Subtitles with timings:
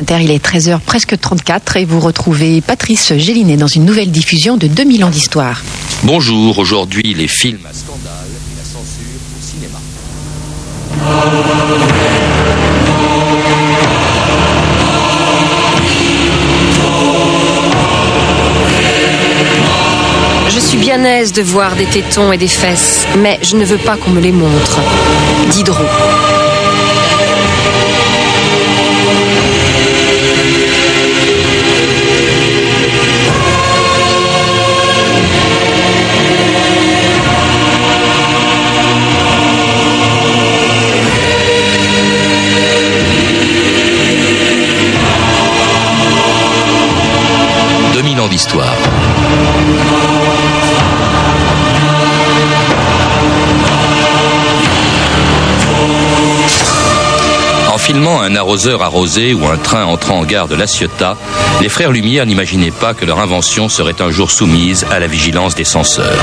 [0.00, 4.56] Inter, il est 13h presque 34 et vous retrouvez Patrice Gélinet dans une nouvelle diffusion
[4.56, 5.60] de 2000 ans d'histoire.
[6.04, 8.00] Bonjour, aujourd'hui les films à scandale
[8.30, 9.78] et la censure au cinéma.
[20.48, 23.76] Je suis bien aise de voir des tétons et des fesses, mais je ne veux
[23.76, 24.78] pas qu'on me les montre.
[25.50, 25.84] Diderot.
[48.28, 48.76] D'histoire.
[57.90, 61.16] Filmant un arroseur arrosé ou un train entrant en gare de La Ciotat,
[61.60, 65.56] les frères Lumière n'imaginaient pas que leur invention serait un jour soumise à la vigilance
[65.56, 66.22] des censeurs,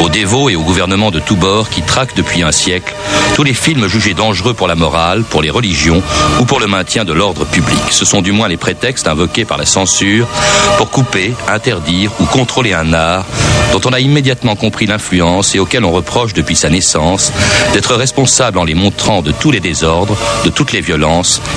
[0.00, 2.94] aux dévots et au gouvernement de tous bords qui traquent depuis un siècle
[3.34, 6.04] tous les films jugés dangereux pour la morale, pour les religions
[6.38, 7.80] ou pour le maintien de l'ordre public.
[7.90, 10.28] Ce sont du moins les prétextes invoqués par la censure
[10.76, 13.24] pour couper, interdire ou contrôler un art
[13.72, 17.32] dont on a immédiatement compris l'influence et auquel on reproche depuis sa naissance
[17.72, 21.07] d'être responsable en les montrant de tous les désordres, de toutes les violences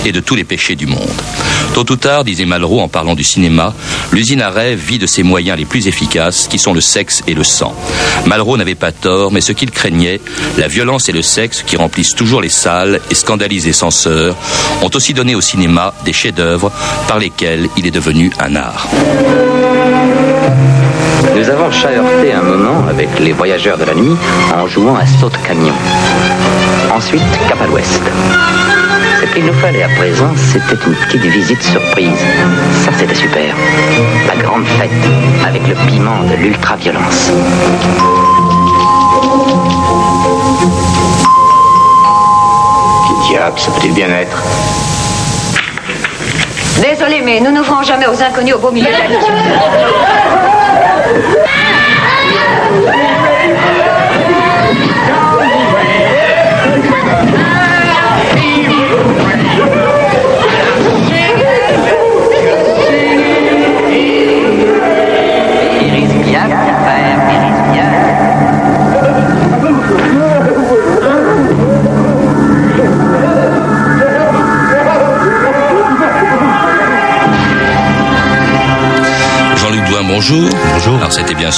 [0.05, 1.21] et de tous les péchés du monde.
[1.73, 3.73] Tôt ou tard, disait Malraux en parlant du cinéma,
[4.11, 7.33] l'usine à rêve vit de ses moyens les plus efficaces, qui sont le sexe et
[7.33, 7.75] le sang.
[8.25, 10.21] Malraux n'avait pas tort, mais ce qu'il craignait,
[10.57, 14.35] la violence et le sexe qui remplissent toujours les salles et scandalisent les censeurs,
[14.81, 16.71] ont aussi donné au cinéma des chefs-d'œuvre
[17.07, 18.87] par lesquels il est devenu un art.
[21.35, 24.15] Nous avons chaheurté un moment avec les voyageurs de la nuit
[24.55, 25.73] en jouant à saut de camion.
[26.93, 28.01] Ensuite, cap à l'ouest.
[29.21, 32.25] Ce qu'il nous fallait à présent, c'était une petite visite surprise.
[32.83, 33.55] Ça, c'était super.
[34.27, 34.89] La grande fête,
[35.47, 37.31] avec le piment de l'ultra-violence.
[43.27, 44.43] Diable, ça peut-il bien être?
[46.81, 49.17] Désolé, mais nous n'ouvrons jamais aux inconnus au beau milieu de la nuit.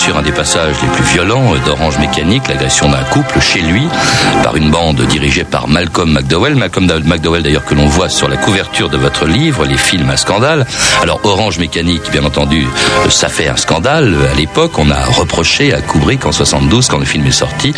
[0.04, 3.84] Sûr un des passages les plus violents d'Orange Mécanique, l'agression d'un couple chez lui
[4.44, 6.56] par une bande dirigée par Malcolm McDowell.
[6.56, 10.18] Malcolm McDowell d'ailleurs que l'on voit sur la couverture de votre livre, les films à
[10.18, 10.66] scandale.
[11.02, 12.68] Alors Orange Mécanique, bien entendu,
[13.10, 14.14] ça fait un scandale.
[14.34, 17.74] À l'époque, on a reproché à Kubrick en 72, quand le film est sorti,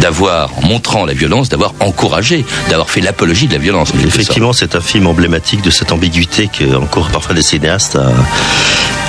[0.00, 3.92] d'avoir, montrant la violence, d'avoir encouragé, d'avoir fait l'apologie de la violence.
[4.06, 7.96] Effectivement, c'est un film emblématique de cette ambiguïté que encore parfois les cinéastes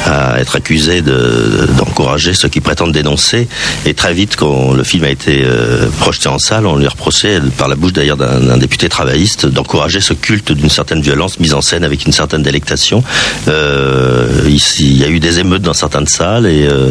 [0.06, 3.48] à, à être accusés de- d'encourager ceux qui prétendent dénoncer.
[3.86, 7.40] Et très vite, quand le film a été euh, projeté en salle, on lui reprochait,
[7.56, 11.62] par la bouche d'ailleurs d'un député travailliste, d'encourager ce culte d'une certaine violence mise en
[11.62, 13.04] scène avec une certaine délectation.
[13.48, 16.90] Euh, ici, il y a eu des émeutes dans certaines salles et euh,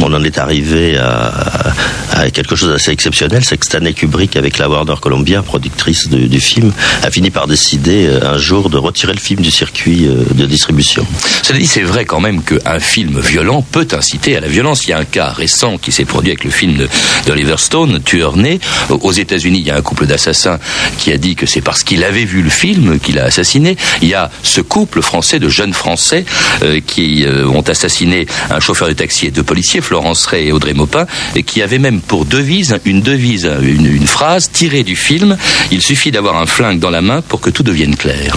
[0.00, 4.68] on en est arrivé à, quelque chose d'assez exceptionnel, c'est que Stanley Kubrick, avec la
[4.68, 9.20] Warner Columbia, productrice du, du film, a fini par décider un jour de retirer le
[9.20, 11.06] film du circuit de distribution.
[11.42, 14.86] Cela dit, c'est vrai quand même qu'un film violent peut inciter à la violence.
[14.86, 16.86] Il y a un cas récent qui s'est produit avec le film
[17.26, 18.60] d'Oliver Stone, Tueur né.
[18.90, 20.58] Aux États-Unis, il y a un couple d'assassins
[20.98, 23.76] qui a dit que c'est parce qu'il avait vu le film qu'il a assassiné.
[24.02, 26.24] Il y a ce couple français de jeunes Français
[26.62, 30.52] euh, qui euh, ont assassiné un chauffeur de taxi et deux policiers, Florence Ray et
[30.52, 35.36] Audrey Maupin, et qui avaient même pour devise une devise, une phrase tirée du film.
[35.70, 38.36] Il suffit d'avoir un flingue dans la main pour que tout devienne clair.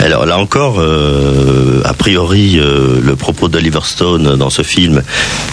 [0.00, 5.02] Alors là encore, euh, a priori, euh, le propos d'Oliver Stone dans ce film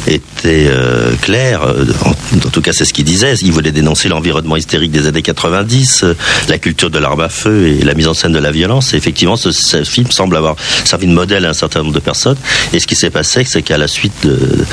[0.05, 1.61] était euh, clair.
[2.03, 3.33] En, tout cas, c'est ce qu'il disait.
[3.41, 6.15] Il voulait dénoncer l'environnement hystérique des années 90, euh,
[6.47, 8.93] la culture de l'arme à feu et la mise en scène de la violence.
[8.93, 9.51] Et effectivement, ce,
[9.83, 12.37] film semble avoir servi de modèle à un certain nombre de personnes.
[12.71, 14.65] Et ce qui s'est passé, c'est qu'à la suite de-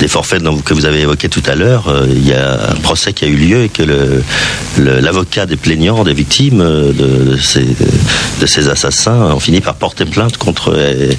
[0.00, 3.12] des forfaits que vous avez évoqués tout à l'heure, euh, il y a un procès
[3.12, 3.82] qui a eu lieu et que
[4.78, 10.36] l'avocat des plaignants, des victimes euh, de ces assassins, assassin ont fini par porter plainte
[10.36, 11.18] contre et,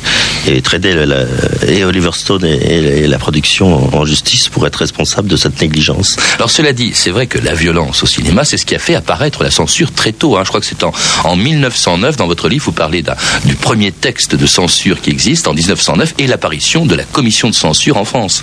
[0.56, 1.26] et traiter la- la-
[1.68, 6.18] et Oliver Stone et, et la production en justice pour être responsable de cette négligence.
[6.38, 8.96] Alors cela dit, c'est vrai que la violence au cinéma, c'est ce qui a fait
[8.96, 10.38] apparaître la censure très tôt.
[10.38, 10.42] hein.
[10.44, 10.92] Je crois que c'est en,
[11.24, 13.04] en 1909, dans votre livre, vous parlez
[13.46, 17.56] du premier texte de censure qui existe en 1909 et l'apparition de la commission de
[17.56, 18.42] censure en France.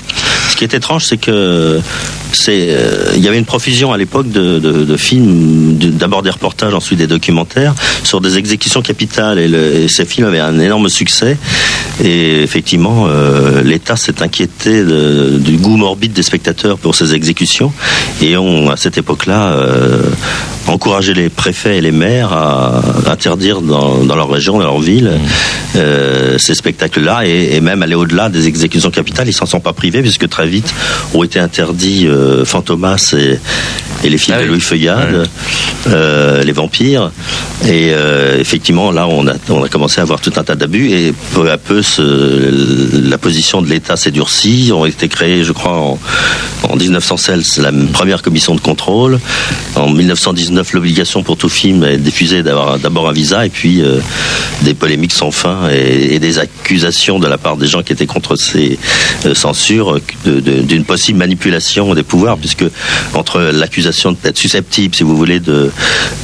[0.51, 1.81] Ce qui est étrange, c'est que
[2.33, 6.31] c'est euh, il y avait une profusion à l'époque de, de- de films, d'abord des
[6.31, 7.75] reportages, ensuite des documentaires
[8.05, 9.38] sur des exécutions capitales.
[9.39, 11.37] Et, ces films avaient un énorme succès.
[12.03, 17.73] Et effectivement, euh, l'État s'est inquiété du goût morbide des spectateurs pour ces exécutions.
[18.23, 20.03] Et ont, à cette époque-là, euh,
[20.69, 25.11] encouragé les préfets et les maires à interdire dans, dans leur région, dans leur ville,
[25.77, 29.29] euh, ces spectacles-là et, et même aller au-delà des exécutions capitales.
[29.29, 30.73] Ils s'en sont pas privés puisque très vite
[31.15, 33.39] ont été interdits euh, Fantomas et,
[34.05, 34.51] et les films Ah de oui.
[34.53, 35.29] Louis Feuillade,
[35.89, 37.11] euh, les vampires.
[37.67, 37.93] Et
[38.39, 41.51] effectivement, là, on a, on a commencé à avoir tout un tas d'abus et peu
[41.51, 44.71] à peu, ce- la position de l'État s'est durcie.
[44.73, 45.99] Ont été créés, je crois, en,
[46.63, 49.19] en 1916, la première commission de contrôle.
[49.75, 53.99] En 1919, l'obligation pour tout film est diffusée d'avoir d'abord un visa et puis euh,
[54.63, 58.07] des polémiques sans fin et, et des accusations de la part des gens qui étaient
[58.07, 58.79] contre ces
[59.27, 62.65] euh, censures de- d'une possible manipulation des pouvoirs, puisque
[63.15, 65.71] entre l'accusation d'être susceptible, si vous voulez, de,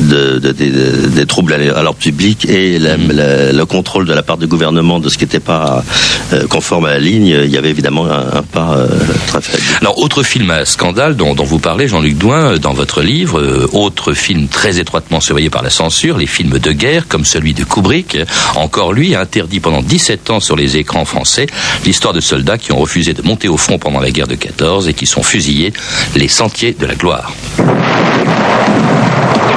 [0.01, 4.23] de- de- de- des troubles à l'ordre public et la- la- le contrôle de la
[4.23, 5.85] part du gouvernement de ce qui n'était pas
[6.33, 8.87] euh, conforme à la ligne, il y avait évidemment un, un pas euh,
[9.27, 9.63] très faible.
[9.81, 13.39] Alors, autre film à scandale dont, dont vous parlez, Jean-Luc Douin, euh, dans votre livre,
[13.41, 17.53] euh, autre film très étroitement surveillé par la censure, les films de guerre, comme celui
[17.53, 18.19] de Kubrick,
[18.57, 21.47] encore lui, interdit pendant 17 ans sur les écrans français,
[21.85, 24.89] l'histoire de soldats qui ont refusé de monter au front pendant la guerre de 14
[24.89, 25.73] et qui sont fusillés,
[26.17, 27.33] les sentiers de la gloire.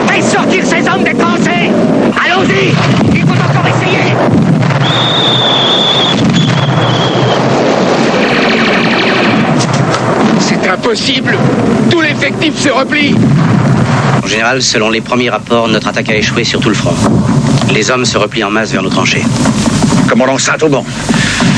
[0.08, 1.72] Faites sortir ces hommes des tranchées
[2.26, 2.74] Allons-y
[3.14, 4.16] Il faut encore essayer
[10.40, 11.38] C'est impossible
[11.92, 13.14] Tout l'effectif se replie
[14.24, 16.96] En général, selon les premiers rapports, notre attaque a échoué sur tout le front.
[17.74, 19.24] Les hommes se replient en masse vers nos tranchées.
[20.08, 20.84] Commandant Saint-Aubin,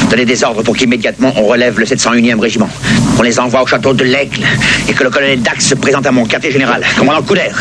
[0.09, 2.69] donnez des ordres pour qu'immédiatement on relève le 701e régiment.
[3.15, 4.41] Qu'on les envoie au château de l'Aigle
[4.87, 6.83] et que le colonel Dax se présente à mon quartier général.
[6.97, 7.51] Commandant Couder,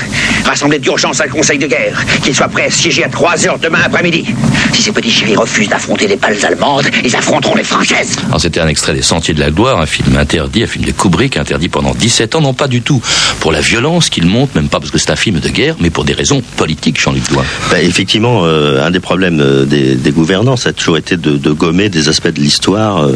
[0.48, 2.04] rassemblez d'urgence un conseil de guerre.
[2.22, 4.24] Qu'il soit prêt à siéger à 3 heures demain après-midi.
[4.72, 8.16] Si ces petits chéris refusent d'affronter les balles allemandes, ils affronteront les françaises.
[8.28, 10.92] Alors c'était un extrait des Sentiers de la Gloire, un film interdit, un film de
[10.92, 13.00] Kubrick, interdit pendant 17 ans, non pas du tout
[13.40, 15.90] pour la violence qu'il montre, même pas parce que c'est un film de guerre, mais
[15.90, 17.44] pour des raisons politiques, Jean-Luc Douin.
[17.70, 21.36] Ben, effectivement, euh, un des problèmes euh, des, des gouvernants, ça a toujours été de,
[21.36, 23.12] de gommer des aspects de l'histoire euh,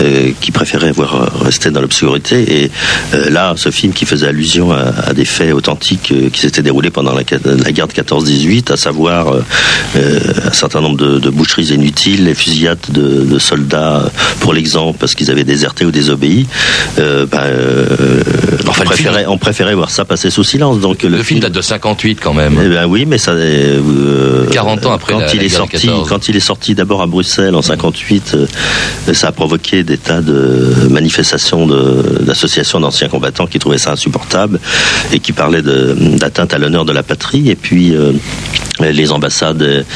[0.00, 2.62] euh, qui préféraient voir euh, rester dans l'obscurité.
[2.64, 2.70] Et
[3.14, 6.62] euh, là, ce film qui faisait allusion à, à des faits authentiques euh, qui s'étaient
[6.62, 9.40] déroulés pendant la, la guerre de 14-18, à savoir euh,
[9.96, 14.10] euh, un certain nombre de, de boucheries inutiles, les fusillades de, de soldats,
[14.40, 16.46] pour l'exemple, parce qu'ils avaient déserté ou désobéi.
[16.98, 18.22] Euh, ben, euh,
[18.68, 20.80] Enfin, on, film- préférait, on préférait voir ça passer sous silence.
[20.80, 22.58] Donc Le film date de 58 quand même.
[22.64, 23.30] eh ben oui, mais ça.
[23.32, 26.08] euh, 40 ans après quand la- il la est sorti, 14.
[26.08, 30.20] quand il est sorti d'abord à Bruxelles en 58, euh, ça a provoqué des tas
[30.20, 31.66] de manifestations
[32.20, 34.58] d'associations d'anciens combattants qui trouvaient ça insupportable
[35.12, 35.96] et qui parlaient de-
[36.44, 37.50] à l'honneur de la patrie.
[37.50, 37.94] Et puis.
[37.94, 38.12] euh,
[38.78, 39.86] les ambassades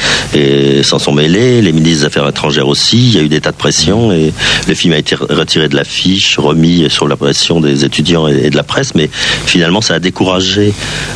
[0.81, 3.09] s'en sont mêlées, les ministres des Affaires étrangères aussi.
[3.09, 4.33] Il y a eu des tas de pressions et
[4.67, 8.49] le film a été retiré de l'affiche, remis sur la pression des étudiants et et
[8.49, 8.95] de la presse.
[8.95, 9.09] Mais
[9.45, 10.73] finalement, ça a découragé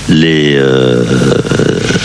[0.09, 1.03] les, euh,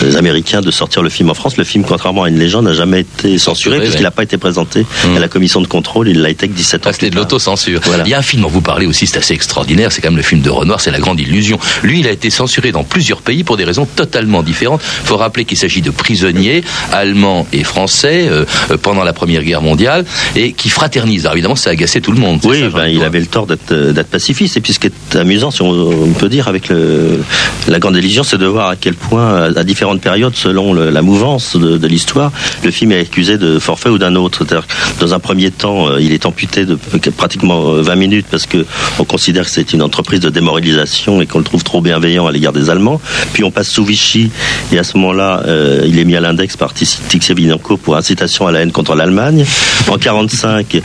[0.03, 1.57] les Américains de sortir le film en France.
[1.57, 4.85] Le film, contrairement à une légende, n'a jamais été censuré puisqu'il n'a pas été présenté
[5.05, 5.15] Mmh.
[5.15, 6.09] à la commission de contrôle.
[6.09, 6.89] Il l'a été que 17 ans.
[6.89, 7.79] Ah, c'était de l'autocensure.
[7.85, 8.03] Voilà.
[8.05, 10.17] Il y a un film dont vous parlez aussi, c'est assez extraordinaire, c'est quand même
[10.17, 11.59] le film de Renoir, c'est La Grande Illusion.
[11.83, 14.81] Lui, il a été censuré dans plusieurs pays pour des raisons totalement différentes.
[15.03, 19.43] Il faut rappeler qu'il s'agit de prisonniers allemands et français euh, euh, pendant la Première
[19.43, 21.25] Guerre mondiale et qui fraternisent.
[21.25, 22.39] Alors évidemment, ça a agacé tout le monde.
[22.43, 24.57] Oui, ça, ben, il avait le tort d'être euh, d'être pacifiste.
[24.57, 27.23] Et puis ce qui est amusant, si on, on peut dire, avec le,
[27.67, 30.89] la grande religion, c'est de voir à quel point, à, à différentes périodes, selon le-
[30.89, 32.31] la mouvance de, de l'histoire,
[32.63, 34.39] le film est accusé de forfait ou d'un autre.
[34.45, 34.67] C'est-à-dire
[34.99, 38.45] dans un premier temps, euh, il est amputé de euh, pratiquement euh, 20 minutes parce
[38.45, 38.65] que
[38.99, 42.31] on considère que c'est une entreprise de démoralisation et qu'on le trouve trop bienveillant à
[42.31, 43.01] l'égard des Allemands.
[43.33, 44.31] Puis on passe sous Vichy
[44.71, 48.51] et à ce moment-là, euh, il est mis à l'index par Tixevinenko pour incitation à
[48.51, 49.45] la haine contre l'Allemagne.
[49.89, 50.81] En 45,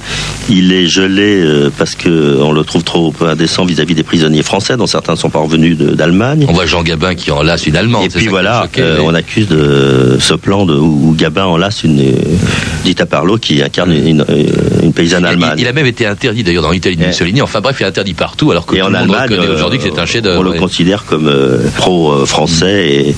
[0.48, 4.76] il est gelé euh, parce que on le trouve trop indécent vis-à-vis des prisonniers français,
[4.76, 6.46] dont certains sont parvenus de- d'Allemagne.
[6.48, 8.04] On voit Jean Gabin qui enlace une Allemande.
[8.04, 12.36] Et puis voilà, euh, on accuse de ce plan de, où Gabin enlace une euh,
[12.84, 15.54] Dita Parlo qui incarne une, une paysanne Il- allemande.
[15.58, 17.06] Il, a même été interdit d'ailleurs dans l'Italie de.
[17.06, 17.42] Mussolini.
[17.42, 19.46] Enfin bref, il est interdit partout alors que Et tout en le monde Allemagne, reconnaît
[19.48, 20.42] euh, aujourd'hui que c'est un on chef-d'œuvre.
[20.42, 20.58] le ouais.
[20.58, 23.14] considère comme euh, pro-français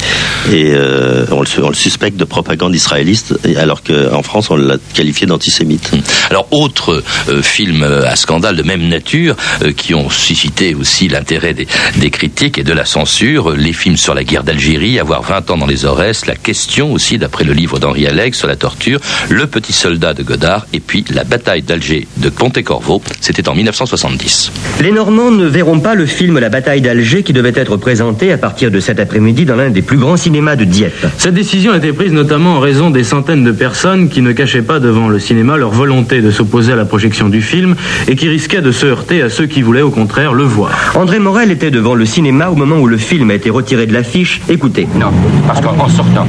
[0.50, 4.56] et, et euh, on, le, on le suspecte de propagande israéliste, alors qu'en France, on
[4.56, 5.90] l'a qualifié d'antisémite.
[6.30, 11.08] Alors, autre euh, film euh, à scandale de même nature euh, qui ont suscité aussi
[11.08, 14.98] l'intérêt des, des critiques et de la censure, euh, les films sur la guerre d'Algérie,
[14.98, 18.48] Avoir 20 ans dans les Aurès, La question aussi, d'après le livre d'Henri Alleg sur
[18.48, 23.48] la torture, Le petit soldat de Godard et puis La bataille d'Alger de Pontecorvo, c'était
[23.48, 24.52] en 1970.
[24.80, 28.38] Les Normands ne verront pas le film La bataille d'Alger qui devait être présenté à
[28.38, 31.06] partir de cet après-midi dans l'un des plus grands cinémas de Dieppe.
[31.16, 34.62] Cette décision a été prise notamment en raison des centaines de personnes qui ne cachaient
[34.62, 38.28] pas devant le cinéma leur volonté de s'opposer à la projection du film et qui
[38.28, 40.92] risquaient de se heurter à ceux qui voulaient au contraire le voir.
[40.94, 43.92] André Morel était devant le cinéma au moment où le film a été retiré de
[43.92, 44.40] l'affiche.
[44.48, 44.88] Écoutez.
[44.94, 45.10] Non,
[45.46, 46.26] parce qu'en sortant,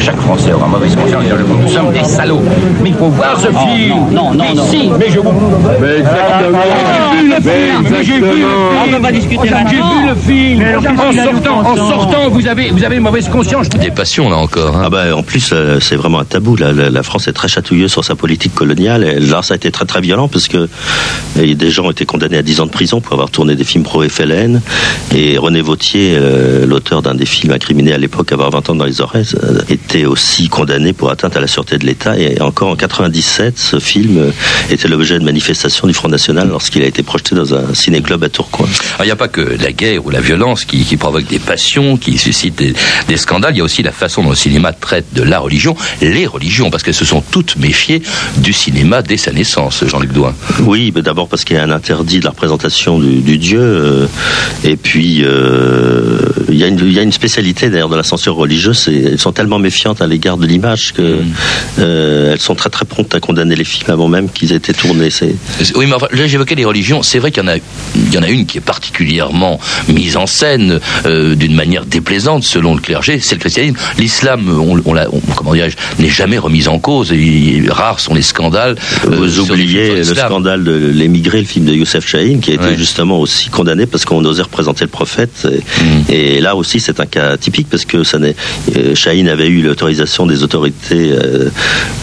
[0.00, 1.24] chaque Français aura mauvaise conscience.
[1.62, 2.42] Nous sommes des salauds.
[2.82, 3.96] Mais il faut voir ce film.
[4.12, 4.64] Non, non, non.
[4.72, 5.32] Si, mais je vous.
[5.80, 6.58] Mais exactement.
[7.90, 8.46] Mais j'ai vu le film.
[8.86, 10.62] On va pas discuter J'ai vu le film.
[10.98, 13.68] En sortant, en sortant, vous avez, vous avez mauvaise conscience.
[13.68, 14.76] Des passions là encore.
[14.76, 14.82] hein.
[14.86, 16.56] Ah bah, en plus, euh, c'est vraiment un tabou.
[16.56, 19.04] La, la- la France est très chatouilleuse sur sa politique coloniale.
[19.04, 20.68] Et là, ça a été très très violent parce que
[21.36, 23.84] des gens ont été condamnés à 10 ans de prison pour avoir tourné des films
[23.84, 24.60] pro-FLN.
[25.14, 28.84] Et René Vautier, euh, l'auteur d'un des films incriminés à l'époque, avoir 20 ans dans
[28.86, 32.18] les Aurès, euh, était aussi condamné pour atteinte à la sûreté de l'État.
[32.18, 34.30] Et encore en 97, ce film euh,
[34.70, 38.28] était l'objet de manifestations du Front National lorsqu'il a été projeté dans un ciné-club à
[38.28, 38.66] Tourcoing.
[38.94, 41.38] Alors, il n'y a pas que la guerre ou la violence qui, qui provoque des
[41.38, 42.74] passions, qui suscite des,
[43.08, 43.54] des scandales.
[43.54, 46.70] Il y a aussi la façon dont le cinéma traite de la religion, les religions,
[46.70, 48.02] parce qu'elles se sont toutes méfiées
[48.38, 50.34] du cinéma dès sa naissance, Jean-Luc Douin.
[50.60, 53.60] Oui, mais d'abord parce qu'il y a un interdit de la représentation du, du Dieu,
[53.60, 54.06] euh,
[54.64, 58.02] et puis euh, il y, a une- il y a une spécialité d'ailleurs de la
[58.02, 61.18] censure religieuse, c'est elles sont tellement méfiantes à l'égard de l'image que
[61.78, 64.72] euh, elles sont très très promptes à condamner les films avant même qu'ils aient été
[64.72, 65.10] tournés.
[65.10, 65.34] C'est
[65.76, 67.02] Oui, mais enfin, là, j'évoquais les religions.
[67.02, 70.16] C'est vrai qu'il y en a, il y en a une qui est particulièrement mise
[70.16, 73.76] en scène euh, d'une manière déplaisante selon le clergé, c'est le christianisme.
[73.98, 77.12] L'islam, on, on comment dirais-je, n'est jamais remis en cause.
[77.68, 78.76] Rares sont les scandales.
[79.04, 82.54] euh, Vous sur oubliez le scandale de l'émigré, le film de Youssef Chahine, qui a
[82.54, 85.46] été justement aussi condamné parce qu'on osait représenter le prophète.
[86.10, 88.34] Et, et là aussi, c'est un cas typique parce que ça n'est,
[88.76, 91.48] euh, Chahine avait eu l'autorisation des autorités euh,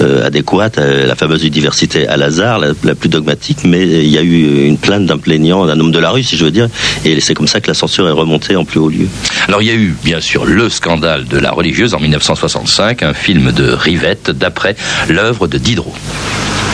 [0.02, 4.22] euh, adéquates, euh, la fameuse université Al-Azhar, la, la plus dogmatique, mais il y a
[4.22, 6.68] eu une plainte d'un plaignant, d'un homme de la rue, si je veux dire,
[7.06, 9.08] et c'est comme ça que la censure est remontée en plus haut lieu.
[9.48, 13.14] Alors il y a eu bien sûr le scandale de la religieuse en 1965, un
[13.14, 14.76] film de Rivette d'après
[15.10, 15.94] l'œuvre de Diderot.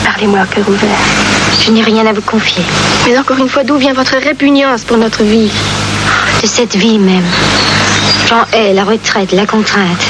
[0.04, 0.98] Parlez-moi à cœur ouvert.
[1.64, 2.62] Je n'ai rien à vous confier.
[3.06, 5.50] Mais encore une fois, d'où vient votre répugnance pour notre vie?
[6.42, 7.24] De cette vie même.
[8.28, 10.04] J'en hais la retraite, la contrainte?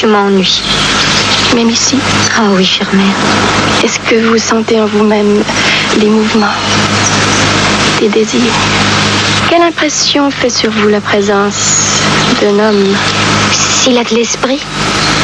[0.00, 0.62] Je m'ennuie.
[1.54, 1.96] Même ici
[2.36, 3.14] Ah oui, chère mère.
[3.82, 5.42] Est-ce que vous sentez en vous-même
[5.98, 6.46] des mouvements,
[8.00, 8.52] des désirs?
[9.48, 12.00] Quelle impression fait sur vous la présence
[12.40, 12.94] d'un homme?
[13.52, 14.60] S'il a de l'esprit,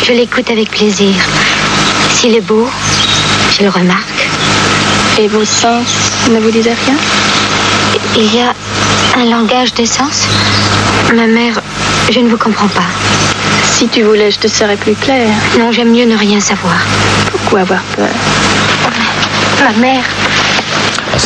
[0.07, 1.14] je l'écoute avec plaisir.
[2.14, 2.69] S'il est beau,
[3.59, 4.29] je le remarque.
[5.19, 5.87] Et vos sens
[6.31, 6.97] ne vous disent rien?
[8.17, 8.55] Il y a
[9.21, 10.23] un langage des sens?
[11.14, 11.61] Ma mère,
[12.11, 12.88] je ne vous comprends pas.
[13.73, 15.29] Si tu voulais, je te serais plus clair.
[15.59, 16.76] Non, j'aime mieux ne rien savoir.
[17.33, 18.07] Pourquoi avoir peur?
[19.64, 20.05] Ma mère,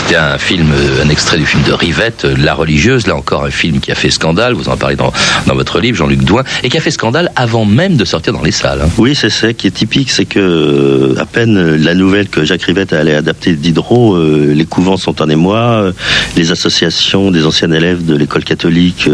[0.07, 0.69] C'était un film,
[1.05, 3.97] un extrait du film de Rivette, euh, La religieuse, là encore un film qui a
[3.97, 5.13] fait scandale, vous en parlez dans,
[5.49, 8.43] dans votre livre, Jean-Luc Douin, et qui a fait scandale avant même de sortir dans
[8.43, 8.83] les salles.
[8.83, 8.89] hein.
[8.99, 12.45] Oui, c'est ça qui est typique, c'est que euh, à peine euh, la nouvelle que
[12.45, 15.91] Jacques Rivette allait adapter de Diderot, les couvents sont en émoi,
[16.37, 19.09] les associations des anciens élèves de l'école catholique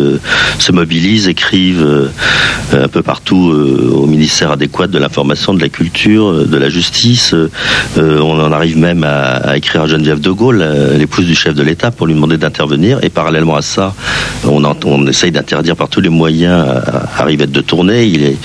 [0.58, 2.10] se mobilisent, écrivent
[2.72, 3.50] un peu partout
[3.94, 7.34] au ministère adéquat de l'information, de la culture, de la justice.
[7.96, 11.54] On en arrive même à, à écrire à Geneviève de Gaulle, euh, l'épouse du chef
[11.54, 12.98] de l'État, pour lui demander d'intervenir.
[13.02, 13.94] Et parallèlement à ça,
[14.44, 18.04] on, en- on essaye d'interdire par tous les moyens à, à Rivette de tourner.
[18.06, 18.36] Il, est,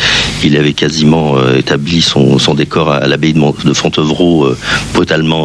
[0.43, 4.57] il avait quasiment euh, établi son, son décor à l'abbaye de, Fontevraud euh,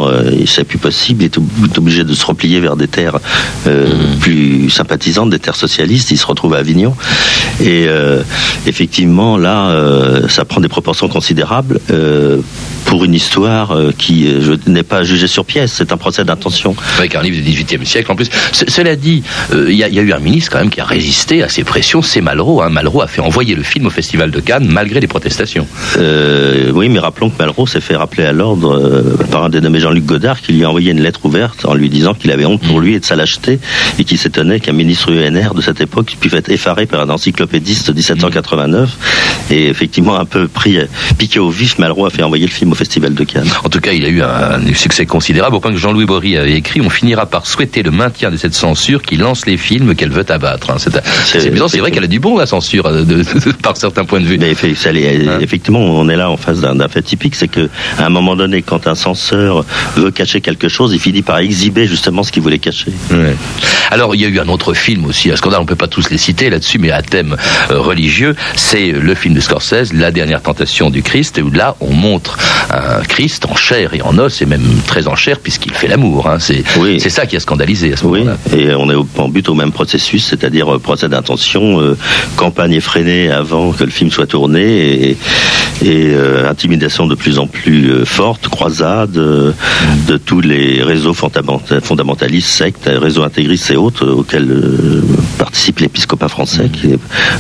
[0.09, 1.23] euh, il c'est plus possible.
[1.23, 3.19] Il est, ob- est obligé de se replier vers des terres
[3.67, 3.87] euh,
[4.21, 6.11] plus sympathisantes, des terres socialistes.
[6.11, 6.95] Il se retrouve à Avignon.
[7.61, 8.23] Et euh,
[8.67, 11.81] effectivement, là, euh, ça prend des proportions considérables.
[12.93, 15.73] Pour une histoire euh, qui euh, je n'est pas jugée sur pièce.
[15.73, 16.77] C'est un procès d'intention.
[16.99, 18.29] Avec un livre du XVIIIe siècle en plus.
[18.53, 19.23] C- cela dit,
[19.55, 21.43] euh, il y, a- il y a eu un ministre quand même qui a résisté
[21.43, 22.03] à ces pressions.
[22.03, 22.61] C'est Malraux.
[22.61, 22.69] Hein.
[22.69, 25.67] Malraux a fait envoyer le film au Festival de Cannes malgré les protestations.
[25.99, 30.43] Oui, mais rappelons que Malraux s'est fait rappeler à l'ordre par un dénommé Jean-Luc Godard
[30.43, 32.95] qui lui a envoyé une lettre ouverte en lui disant qu'il avait honte pour lui
[32.97, 33.59] et de sa lâcheté
[33.99, 37.91] et qu'il s'étonnait qu'un ministre UNR de cette époque puisse être effaré par un encyclopédiste
[37.91, 40.77] de 1789 et effectivement un peu pris,
[41.17, 43.47] piqué au vif, Malraux a fait envoyer le film au Festival de Cannes.
[43.65, 46.37] En tout cas, il a eu un, un succès considérable au point que Jean-Louis Bory
[46.37, 49.95] avait écrit On finira par souhaiter le maintien de cette censure qui lance les films
[49.95, 50.71] qu'elle veut abattre.
[50.71, 50.77] Hein.
[50.79, 54.05] C'est amusant, c'est vrai qu'elle a du bon, la censure, euh, de- de- par certains
[54.05, 54.37] points de vue.
[54.37, 58.07] Mais ça l'est- effectivement, on est là en face d'un fait typique, c'est que à
[58.07, 59.65] un moment donné, quand un censeur
[59.97, 62.91] veut cacher quelque chose, il finit par exhiber justement ce qu'il voulait cacher.
[63.13, 63.37] Ouais.
[63.93, 65.87] Alors, il y a eu un autre film aussi, un scandale, on ne peut pas
[65.87, 67.37] tous les citer là-dessus, mais à thème
[67.71, 71.93] euh, religieux, c'est le film de Scorsese, La dernière tentation du Christ, où là, on
[71.93, 72.39] montre
[72.73, 76.29] un Christ en chair et en os, et même très en chair, puisqu'il fait l'amour.
[76.29, 76.39] Hein.
[76.39, 78.37] C'est ça qui a scandalisé à ce moment-là.
[78.57, 81.97] Et on est au- en but au même processus, c'est-à-dire euh, procès d'intention, euh,
[82.37, 85.17] campagne effrénée avant que le film soit tourné et, et,
[86.15, 89.53] euh, intimidation de plus en plus forte, croisade euh,
[90.09, 94.49] de tous les réseaux fondamenta- fondamentalistes, sectes, réseaux intégristes et autres auxquels
[95.53, 96.97] participe l'épiscopat français, qui, à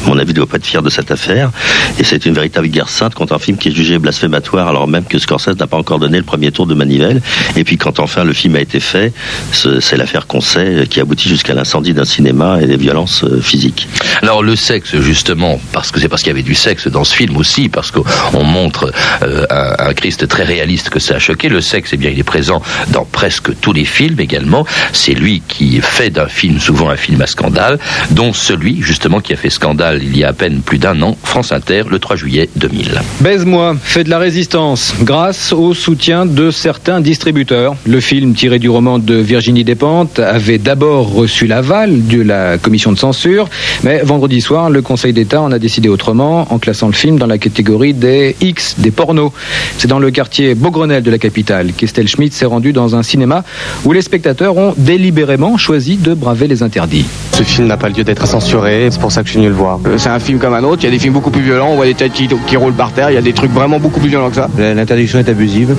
[0.06, 1.50] mon avis, ne doit pas être fier de cette affaire.
[1.98, 5.04] Et c'est une véritable guerre sainte contre un film qui est jugé blasphématoire alors même
[5.04, 7.22] que Scorsese n'a pas encore donné le premier tour de manivelle.
[7.56, 9.14] Et puis quand enfin le film a été fait,
[9.50, 13.24] ce- c'est l'affaire qu'on sait euh, qui aboutit jusqu'à l'incendie d'un cinéma et des violences
[13.24, 13.88] euh, physiques.
[14.20, 17.14] Alors le sexe, justement, parce que c'est parce qu'il y avait du sexe dans ce
[17.14, 18.92] film aussi, parce qu'on montre
[19.22, 21.48] euh, un, un Christ très réaliste que ça a choqué.
[21.48, 22.60] Le sexe, eh bien, il est présent
[22.92, 24.66] dans presque tous les films également.
[24.92, 27.78] C'est lui qui fait d'un film souvent un film à scandale,
[28.10, 31.16] dont celui, justement, qui a fait scandale il y a à peine plus d'un an,
[31.22, 33.00] France Inter, le 3 juillet 2000.
[33.20, 37.76] Baise-moi fait de la résistance grâce au soutien de certains distributeurs.
[37.86, 42.92] Le film tiré du roman de Virginie Despentes avait d'abord reçu l'aval de la commission
[42.92, 43.48] de censure,
[43.82, 47.26] mais vendredi soir, le Conseil d'État en a décidé autrement en classant le film dans
[47.26, 49.32] la catégorie des X, des pornos.
[49.78, 53.44] C'est dans le quartier Beaugrenelle de la capitale qu'Estelle Schmidt s'est rendue dans un cinéma
[53.84, 57.06] où les spectateurs ont délibérément choisi de braver les interdits.
[57.32, 59.54] Ce film n'a pas lieu d'être censuré, c'est pour ça que je suis venu le
[59.54, 59.78] voir.
[59.86, 61.68] Euh, C'est un film comme un autre, il y a des films beaucoup plus violents,
[61.70, 63.78] on voit des têtes qui, qui roulent par terre, il y a des trucs vraiment
[63.78, 64.48] beaucoup plus violents que ça.
[64.58, 65.74] L'interdiction est abusive.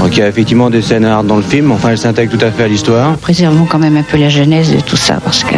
[0.00, 2.44] Donc il y a effectivement des scènes hard dans le film, enfin elle s'intègre tout
[2.44, 3.16] à fait à l'histoire.
[3.18, 5.54] Préservons quand même un peu la genèse de tout ça parce que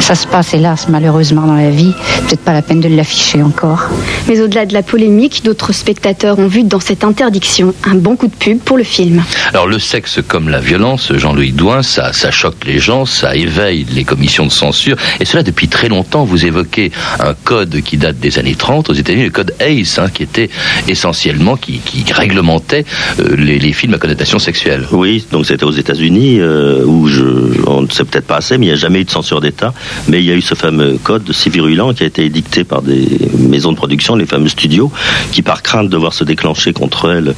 [0.00, 1.92] ça se passe hélas malheureusement dans la vie.
[2.26, 3.84] Peut-être pas la peine de l'afficher encore.
[4.28, 8.26] Mais au-delà de la polémique, d'autres spectateurs ont vu dans cette interdiction un bon coup
[8.26, 9.22] de pub pour le film.
[9.52, 13.86] Alors le sexe comme la violence, Jean-Louis Douin, ça, ça choque les gens, ça éveille
[13.92, 16.24] les commissions de censure, et cela depuis très longtemps.
[16.24, 20.08] Vous évoquez un code qui date des années 30 aux États-Unis, le code ACE, hein,
[20.12, 20.50] qui était
[20.88, 22.84] essentiellement, qui, qui réglementait
[23.18, 24.86] euh, les, les films à connotation sexuelle.
[24.92, 27.22] Oui, donc c'était aux États-Unis euh, où je,
[27.66, 29.72] on ne sait peut-être pas assez, mais il n'y a jamais eu de censure d'État.
[30.08, 32.82] Mais il y a eu ce fameux code si virulent qui a été édicté par
[32.82, 33.06] des
[33.38, 34.90] maisons de production, les fameux studios,
[35.32, 37.34] qui par crainte de voir se déclencher contre elles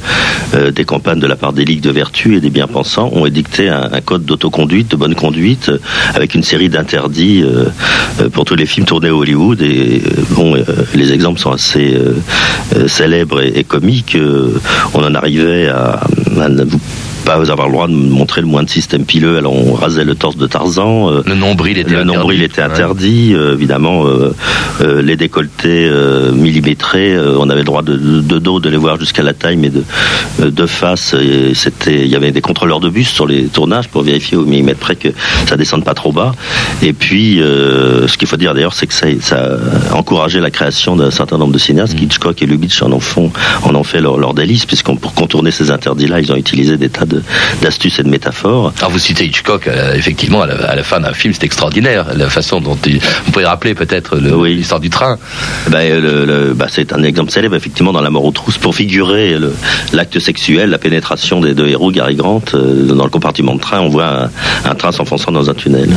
[0.53, 3.69] euh, des campagnes de la part des ligues de vertu et des bien-pensants, ont édicté
[3.69, 5.79] un, un code d'autoconduite, de bonne conduite, euh,
[6.13, 7.65] avec une série d'interdits euh,
[8.31, 9.61] pour tous les films tournés à Hollywood.
[9.61, 12.15] Et euh, bon, euh, les exemples sont assez euh,
[12.75, 14.15] euh, célèbres et, comiques.
[14.15, 14.59] Euh,
[14.93, 16.01] on en arrivait à,
[17.25, 19.37] pas avoir le droit de montrer le moins de système pileux.
[19.37, 21.09] Alors on rasait le torse de Tarzan.
[21.11, 22.17] euh, Le nombril était le interdit.
[22.17, 22.67] nombril était Ouais.
[22.67, 23.33] interdit.
[23.33, 24.33] euh, évidemment, euh,
[24.81, 28.69] euh, les décolletés euh, millimétrés, euh, on avait le droit de, de, de dos de
[28.69, 29.83] les voir jusqu'à la taille, mais de,
[30.41, 31.15] euh, de face.
[31.53, 34.79] C'était, il y avait des contrôleurs de bus sur les tournages pour vérifier au millimètre
[34.79, 35.09] près que
[35.47, 36.33] ça descende pas trop bas.
[36.81, 39.57] Et puis, euh, ce qu'il faut dire d'ailleurs, c'est que ça, ça
[39.91, 41.95] a encouragé la création d'un certain nombre de cinéastes.
[41.99, 43.31] Hitchcock et Lubitsch en, en font,
[43.63, 46.89] en ont fait leur, leur délice, puisqu'on pour contourner ces interdits-là, ils ont utilisé des
[46.89, 47.12] tas de-
[47.61, 48.73] d'astuces et de métaphores.
[48.79, 52.05] Alors vous citez Hitchcock, euh, effectivement, à la, à la fin d'un film, c'est extraordinaire,
[52.15, 52.99] la façon dont il...
[53.25, 55.17] Vous pouvez rappeler peut-être l'histoire du train
[55.69, 59.37] Ben, le- le- c'est un exemple célèbre, effectivement, dans La mort aux trousses, pour figurer
[59.91, 63.79] l'acte sexuel, la pénétration des deux héros, Gary Grant, euh, dans le compartiment de train,
[63.81, 64.23] on voit
[64.65, 65.89] un, un train s'enfonçant dans un tunnel.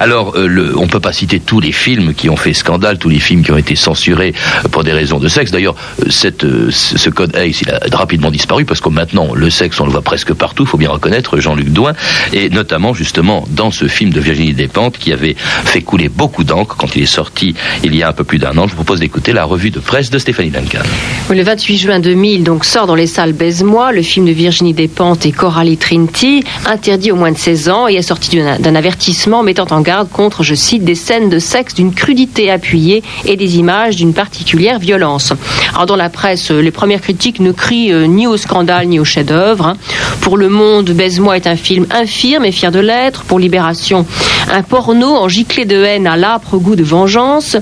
[0.00, 3.08] Alors, euh, le, on peut pas citer tous les films qui ont fait scandale, tous
[3.08, 4.34] les films qui ont été censurés
[4.70, 5.50] pour des raisons de sexe.
[5.50, 5.74] D'ailleurs,
[6.10, 9.84] cette, ce ce code ACE, il a rapidement disparu parce que maintenant, le sexe, on
[9.86, 11.92] le voit presque partout, il faut bien reconnaître Jean-Luc Douin,
[12.32, 16.76] et notamment justement dans ce film de Virginie Despentes qui avait fait couler beaucoup d'encre
[16.76, 18.66] quand il est sorti il y a un peu plus d'un an.
[18.66, 20.82] Je vous propose d'écouter la revue de presse de Stéphanie Duncan.
[21.30, 25.26] Le 28 juin 2000, donc, sort dans les salles Baise-moi le film de Virginie Despentes
[25.26, 29.80] et Coralie Trinity, interdit aux moins de 16 ans et assorti d'un avertissement mettant en
[29.80, 34.12] garde contre, je cite, des scènes de sexe d'une crudité appuyée et des images d'une
[34.12, 35.32] particulière violence.
[35.74, 39.04] Alors, dans la presse, les premières critiques ne crient euh, ni au scandale ni au
[39.04, 39.76] chef-d'œuvre.
[40.24, 43.24] Pour Le Monde, Baise-moi est un film infirme et fier de l'être.
[43.24, 44.06] Pour Libération,
[44.50, 47.58] un porno en giclée de haine à l'âpre goût de vengeance.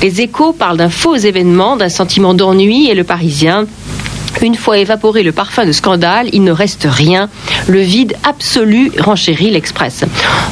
[0.00, 3.66] Les échos parlent d'un faux événement, d'un sentiment d'ennui et le Parisien
[4.42, 7.28] une fois évaporé le parfum de scandale, il ne reste rien.
[7.66, 10.04] Le vide absolu renchérit l'Express.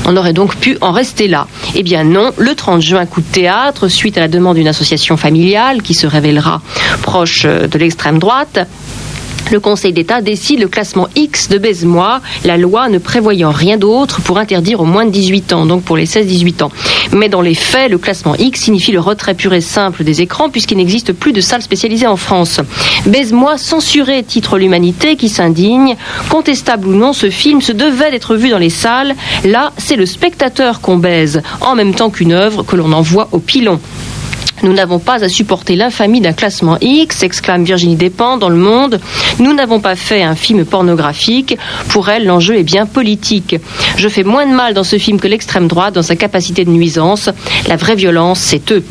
[0.06, 1.46] On aurait donc pu en rester là.
[1.74, 5.16] Eh bien non, le 30 juin, coup de théâtre, suite à la demande d'une association
[5.16, 6.62] familiale qui se révélera
[7.02, 8.60] proche euh, de l'extrême droite.
[9.52, 14.22] Le Conseil d'État décide le classement X de Baise-moi, la loi ne prévoyant rien d'autre
[14.22, 16.72] pour interdire aux moins de 18 ans, donc pour les 16-18 ans.
[17.12, 20.48] Mais dans les faits, le classement X signifie le retrait pur et simple des écrans
[20.48, 22.60] puisqu'il n'existe plus de salles spécialisées en France.
[23.04, 25.96] Baise-moi censuré, titre l'humanité qui s'indigne.
[26.30, 29.14] Contestable ou non, ce film se devait d'être vu dans les salles.
[29.44, 33.38] Là, c'est le spectateur qu'on baise, en même temps qu'une œuvre que l'on envoie au
[33.38, 33.78] pilon.
[34.62, 39.00] Nous n'avons pas à supporter l'infamie d'un classement X, exclame Virginie Despentes dans Le Monde.
[39.40, 41.58] Nous n'avons pas fait un film pornographique.
[41.88, 43.56] Pour elle, l'enjeu est bien politique.
[43.96, 46.70] Je fais moins de mal dans ce film que l'extrême droite dans sa capacité de
[46.70, 47.28] nuisance.
[47.66, 48.84] La vraie violence, c'est eux.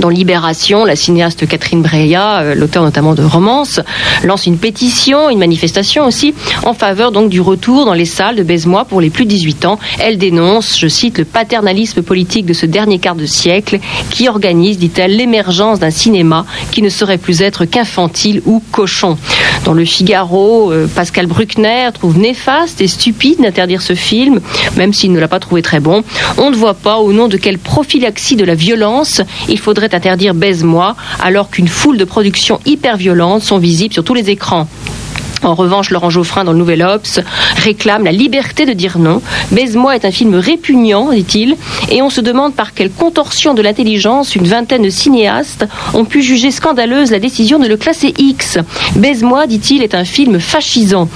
[0.00, 3.80] Dans Libération, la cinéaste Catherine Breillat, euh, l'auteur notamment de romances,
[4.24, 8.42] lance une pétition, une manifestation aussi, en faveur donc du retour dans les salles de
[8.42, 9.78] Baise-moi pour les plus de 18 ans.
[10.00, 13.78] Elle dénonce, je cite, le paternalisme politique de ce dernier quart de siècle
[14.10, 19.16] qui organise, dit-elle, l'émergence d'un cinéma qui ne saurait plus être qu'infantile ou cochon.
[19.64, 24.40] Dans le Figaro, euh, Pascal Bruckner trouve néfaste et stupide d'interdire ce film,
[24.76, 26.02] même s'il ne l'a pas trouvé très bon.
[26.36, 30.34] On ne voit pas au nom de quelle prophylaxie de la violence il faudrait interdire
[30.34, 34.68] Baise-moi, alors qu'une foule de productions hyper violentes sont visibles sur tous les écrans.
[35.44, 37.20] En revanche, Laurent Geoffrin, dans le Nouvel Obs,
[37.56, 39.20] réclame la liberté de dire non.
[39.52, 41.56] Baise-moi est un film répugnant, dit-il,
[41.90, 46.22] et on se demande par quelle contorsion de l'intelligence une vingtaine de cinéastes ont pu
[46.22, 48.58] juger scandaleuse la décision de le classer X.
[48.96, 51.08] Baise-moi, dit-il, est un film fascisant.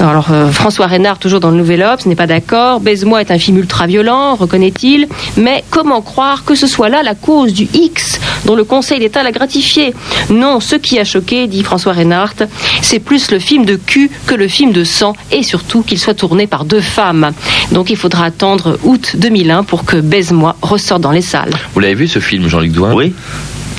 [0.00, 2.80] Alors, euh, François Reynard, toujours dans le Nouvel Obs, n'est pas d'accord.
[2.80, 7.52] Baise-moi est un film ultra-violent, reconnaît-il, mais comment croire que ce soit là la cause
[7.52, 9.92] du X dont le Conseil d'État l'a gratifié?
[10.30, 12.34] Non, ce qui a choqué, dit François Reynard,
[12.80, 16.14] c'est plus le film de cul que le film de sang et surtout qu'il soit
[16.14, 17.32] tourné par deux femmes.
[17.72, 21.52] Donc il faudra attendre août 2001 pour que Baise-moi ressorte dans les salles.
[21.74, 22.94] Vous l'avez vu ce film, Jean-Luc Douin?
[22.94, 23.12] Oui.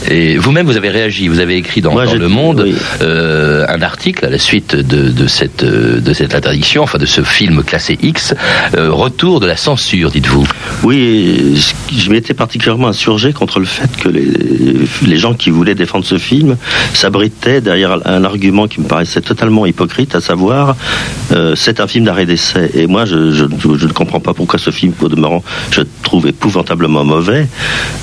[0.09, 2.75] Et vous-même, vous avez réagi, vous avez écrit dans, Moi, dans j'ai- Le Monde oui.
[3.01, 7.05] euh, un article à la suite de, de cette, euh, de cette interdiction, enfin de
[7.05, 8.33] ce film classé X,
[8.75, 10.45] euh, retour de la censure, dites-vous.
[10.83, 11.57] Oui,
[11.95, 14.27] je m'étais particulièrement insurgé contre le fait que les,
[15.05, 16.57] les gens qui voulaient défendre ce film
[16.93, 20.75] s'abritaient derrière un argument qui me paraissait totalement hypocrite, à savoir
[21.31, 22.69] euh, c'est un film d'arrêt d'essai.
[22.75, 23.45] Et moi, je, je-
[23.77, 27.47] je ne comprends pas pourquoi ce film, au demeurant, je trouve épouvantablement mauvais,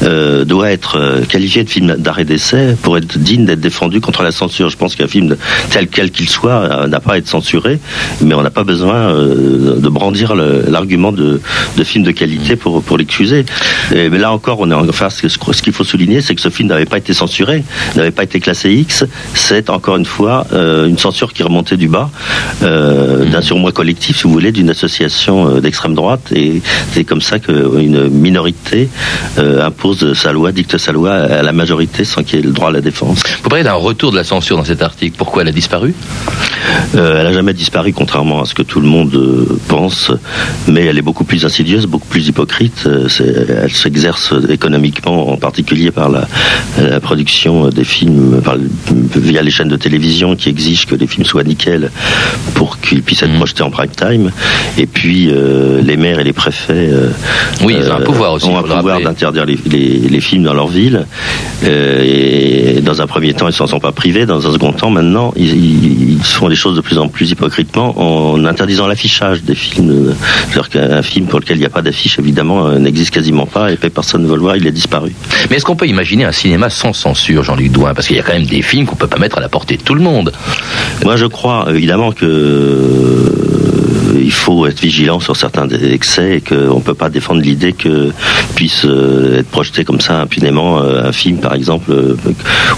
[0.03, 4.69] doit être qualifié de film d'arrêt d'essai pour être digne d'être défendu contre la censure.
[4.69, 5.37] Je pense qu'un film
[5.71, 7.79] tel quel qu'il soit euh, n'a pas à être censuré,
[8.21, 11.41] mais on n'a pas besoin euh, de brandir l'argument de,
[11.85, 13.45] film de qualité pour, l'excuser.
[13.91, 16.69] Mais là encore, on est en, enfin, ce, qu'il faut souligner, c'est que ce film
[16.69, 17.65] n'avait pas été censuré,
[17.97, 19.05] n'avait pas été classé X.
[19.35, 22.11] C'est encore une fois euh, une censure qui remontait du bas,
[22.61, 26.33] d'un surmoi collectif, si vous voulez, d'une association d'extrême droite.
[26.35, 28.89] Et c'est comme ça qu'une minorité
[29.39, 32.69] impose sa loi, dicte sa loi à la majorité sans qu'il y ait le droit
[32.69, 33.23] à la défense.
[33.43, 35.15] Vous parlez d'un retour de la censure dans cet article.
[35.17, 35.95] Pourquoi elle a disparu?
[36.95, 40.11] Euh, elle n'a jamais disparu, contrairement à ce que tout le monde euh, pense,
[40.69, 42.85] mais elle est beaucoup plus insidieuse, beaucoup plus hypocrite.
[42.87, 43.09] Euh,
[43.65, 46.29] elle s'exerce économiquement, en particulier par la,
[46.79, 48.57] la production des films, par
[49.17, 51.91] via les chaînes de télévision qui exigent que les films soient nickel
[52.55, 54.31] pour qu'ils puissent être projetés en prime time.
[54.79, 55.31] Et puis,
[55.83, 56.91] les maires et les préfets
[57.65, 60.55] Oui, ils ont un pouvoir aussi, ont un pouvoir d'interdire les, les- les films dans
[60.55, 61.07] leur ville.
[61.71, 64.27] Euh, et dans un premier temps, ils s'en sont pas privés.
[64.27, 68.45] Dans un second temps, maintenant, ils, font les choses de plus en plus hypocritement en
[68.45, 70.15] interdisant l'affichage des films.
[70.49, 73.73] C'est-à-dire qu'un film pour lequel il n'y a pas d'affiche, évidemment, euh, n'existe quasiment pas
[73.73, 75.13] et personne ne veut le voir, il est disparu.
[75.49, 77.95] Mais est-ce qu'on peut imaginer un cinéma sans censure, Jean-Luc Douin?
[77.95, 79.77] Parce qu'il y a quand même des films qu'on peut pas mettre à la portée
[79.77, 80.33] de tout le monde.
[81.05, 83.80] Moi, je crois évidemment que euh,
[84.31, 88.13] il faut être vigilant sur certains excès et qu'on ne peut pas défendre l'idée que
[88.55, 92.15] puisse euh, être projeté comme ça impunément euh, un film, par exemple, euh,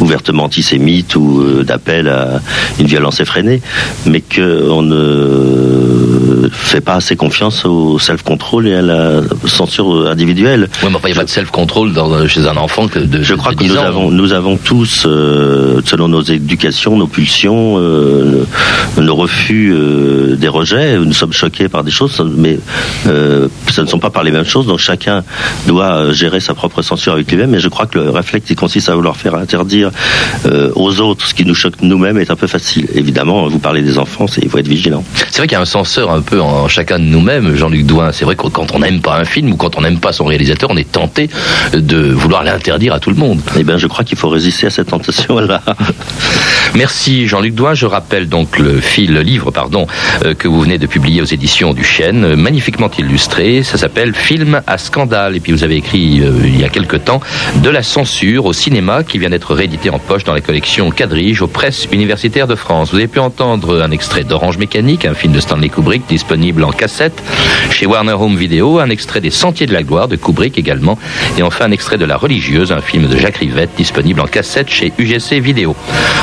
[0.00, 2.40] ouvertement antisémite ou d'appel à
[2.80, 3.60] une violence effrénée,
[4.06, 10.70] mais qu'on ne fait pas assez confiance au self-control et à la censure individuelle.
[10.82, 11.92] Oui, mais il n'y a pas de self-control
[12.28, 13.82] chez un enfant que de Je crois de que 10 nous ans.
[13.84, 18.46] avons, nous avons tous, euh, selon nos éducations, nos pulsions, euh,
[18.96, 22.58] nos refus euh, des rejets, nous sommes choqués par des choses, mais
[23.06, 25.24] euh, ce ne sont pas par les mêmes choses, donc chacun
[25.66, 28.54] doit euh, gérer sa propre censure avec lui-même, et je crois que le réflexe qui
[28.54, 29.90] consiste à vouloir faire interdire
[30.46, 32.86] euh, aux autres ce qui nous choque nous-mêmes est un peu facile.
[32.94, 35.02] Évidemment, vous parlez des enfants, c'est- il faut être vigilant.
[35.30, 38.12] C'est vrai qu'il y a un censeur un peu en chacun de nous-mêmes, Jean-Luc Douin.
[38.12, 40.24] C'est vrai que quand on n'aime pas un film ou quand on n'aime pas son
[40.26, 41.28] réalisateur, on est tenté
[41.72, 43.40] de vouloir l'interdire à tout le monde.
[43.58, 45.60] Eh bien, je crois qu'il faut résister à cette tentation-là.
[46.74, 47.74] Merci Jean-Luc Douin.
[47.74, 49.86] Je rappelle donc le fil, le livre, pardon,
[50.24, 53.62] euh, que vous venez de publier aux éditions du Chêne, magnifiquement illustré.
[53.62, 55.36] Ça s'appelle Film à scandale.
[55.36, 57.20] Et puis vous avez écrit euh, il y a quelque temps
[57.56, 61.42] de la censure au cinéma qui vient d'être réédité en poche dans la collection Quadrige
[61.42, 62.90] aux presses universitaires de France.
[62.90, 66.72] Vous avez pu entendre un extrait d'Orange Mécanique, un film de Stanley Kubrick disponible en
[66.72, 67.22] cassette
[67.70, 70.98] chez Warner Home Video, un extrait des Sentiers de la Gloire de Kubrick également,
[71.38, 74.68] et enfin un extrait de La Religieuse, un film de Jacques Rivette disponible en cassette
[74.68, 75.74] chez UGC Vidéo.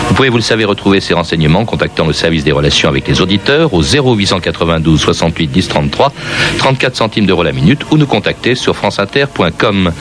[0.08, 3.08] Vous pouvez, vous le savez, retrouver ces renseignements en contactant le service des relations avec
[3.08, 6.14] les auditeurs au 0892 68 10 33,
[6.58, 9.92] 34 centimes d'euros la minute ou nous contacter sur franceinter.com.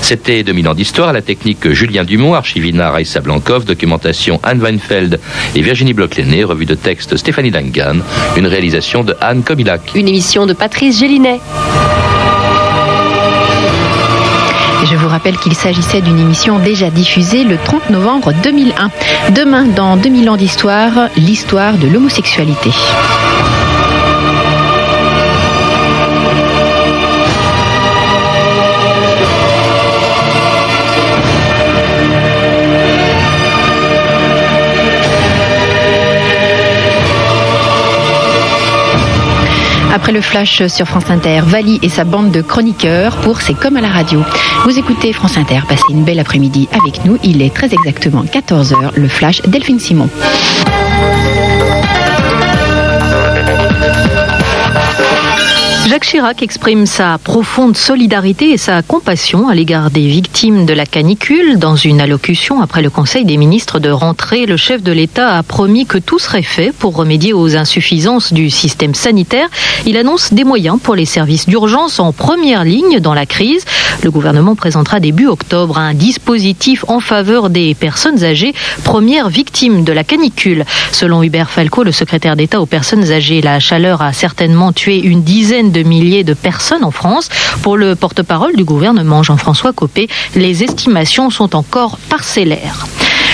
[0.00, 5.20] C'était 2000 ans d'histoire, à la technique Julien Dumont, Archivina Raissa Blankov, documentation Anne Weinfeld
[5.54, 8.00] et Virginie Bloch-Lenné, revue de texte Stéphanie Dangan,
[8.36, 9.80] une réalisation de Anne Kobilac.
[9.94, 11.40] Une émission de Patrice Gélinet.
[14.82, 18.90] Et je vous rappelle qu'il s'agissait d'une émission déjà diffusée le 30 novembre 2001.
[19.30, 22.70] Demain, dans 2000 ans d'histoire, l'histoire de l'homosexualité.
[39.96, 43.78] Après le flash sur France Inter, Vali et sa bande de chroniqueurs pour C'est comme
[43.78, 44.22] à la radio.
[44.64, 47.16] Vous écoutez France Inter, passez une belle après-midi avec nous.
[47.24, 50.10] Il est très exactement 14h, le flash Delphine Simon.
[55.96, 60.84] Jacques Chirac exprime sa profonde solidarité et sa compassion à l'égard des victimes de la
[60.84, 61.58] canicule.
[61.58, 65.42] Dans une allocution après le Conseil des ministres de rentrée, le chef de l'État a
[65.42, 69.48] promis que tout serait fait pour remédier aux insuffisances du système sanitaire.
[69.86, 73.64] Il annonce des moyens pour les services d'urgence en première ligne dans la crise.
[74.02, 78.54] Le gouvernement présentera début octobre un dispositif en faveur des personnes âgées,
[78.84, 80.66] premières victimes de la canicule.
[80.92, 85.22] Selon Hubert Falco, le secrétaire d'État aux personnes âgées, la chaleur a certainement tué une
[85.22, 87.28] dizaine de milliers de personnes en France.
[87.62, 92.86] Pour le porte-parole du gouvernement, Jean-François Copé, les estimations sont encore parcellaires.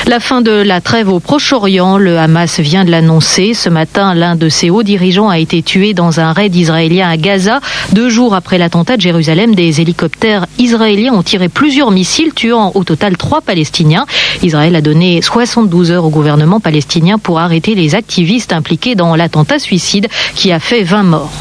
[0.07, 3.55] La fin de la trêve au Proche-Orient, le Hamas vient de l'annoncer.
[3.55, 7.17] Ce matin, l'un de ses hauts dirigeants a été tué dans un raid israélien à
[7.17, 7.61] Gaza.
[7.93, 12.83] Deux jours après l'attentat de Jérusalem, des hélicoptères israéliens ont tiré plusieurs missiles, tuant au
[12.83, 14.05] total trois Palestiniens.
[14.43, 19.61] Israël a donné 72 heures au gouvernement palestinien pour arrêter les activistes impliqués dans l'attentat
[19.61, 21.33] suicide qui a fait 20 morts.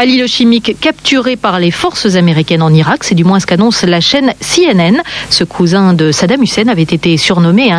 [0.00, 4.00] Ali chimique capturé par les forces américaines en Irak, c'est du moins ce qu'annonce la
[4.00, 5.02] chaîne CNN.
[5.28, 7.72] Ce cousin de Saddam Hussein avait été surnommé